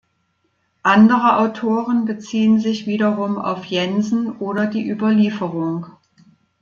Andere 0.81 1.37
Autoren 1.37 2.05
beziehen 2.05 2.59
sich 2.59 2.87
wiederum 2.87 3.37
auf 3.37 3.63
Jensen 3.65 4.35
oder 4.39 4.65
die 4.65 4.89
Überlieferung. 4.89 5.85